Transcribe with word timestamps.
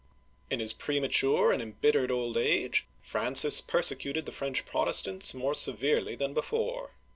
In 0.49 0.59
his 0.59 0.73
premature 0.73 1.51
and 1.51 1.61
embittered 1.61 2.09
old 2.09 2.35
age 2.35 2.87
Francis 3.03 3.61
per 3.61 3.83
secuted 3.83 4.25
the 4.25 4.31
French 4.31 4.65
Protestants 4.65 5.35
more 5.35 5.53
severely 5.53 6.15
than 6.15 6.33
before. 6.33 6.95